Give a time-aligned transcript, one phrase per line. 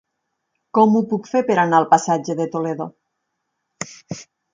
[0.77, 2.87] Com ho puc fer per anar al passatge de Toledo?